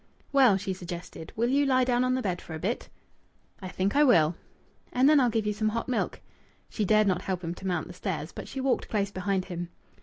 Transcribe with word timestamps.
"Well," 0.33 0.57
she 0.57 0.73
suggested, 0.73 1.31
"will 1.35 1.49
you 1.49 1.63
lie 1.63 1.83
down 1.83 2.03
on 2.03 2.15
the 2.15 2.23
bed 2.23 2.41
for 2.41 2.55
a 2.55 2.59
bit?" 2.59 2.89
"I 3.61 3.67
think 3.67 3.95
I 3.95 4.03
will." 4.03 4.35
"And 4.91 5.07
then 5.07 5.19
I'll 5.19 5.29
give 5.29 5.45
you 5.45 5.53
some 5.53 5.69
hot 5.69 5.87
milk." 5.87 6.21
She 6.69 6.85
dared 6.85 7.05
not 7.05 7.21
help 7.21 7.43
him 7.43 7.53
to 7.53 7.67
mount 7.67 7.85
the 7.85 7.93
stairs, 7.93 8.31
but 8.31 8.47
she 8.47 8.59
walked 8.59 8.89
close 8.89 9.11
behind 9.11 9.45
him. 9.45 9.69